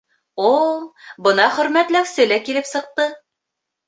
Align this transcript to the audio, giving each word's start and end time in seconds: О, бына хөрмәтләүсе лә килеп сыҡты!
О, 0.43 0.47
бына 1.27 1.45
хөрмәтләүсе 1.57 2.25
лә 2.31 2.39
килеп 2.47 2.69
сыҡты! 2.71 3.07